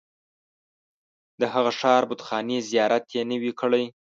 د 1.39 1.41
هغه 1.53 1.71
ښار 1.79 2.03
بتخانې 2.11 2.57
زیارت 2.69 3.05
یې 3.15 3.21
نه 3.29 3.37
وي 3.41 3.51
کړی. 3.61 3.85